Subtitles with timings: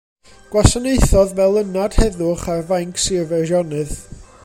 [0.53, 3.95] Gwasanaethodd fel Ynad Heddwch ar fainc Sir Feirionnydd.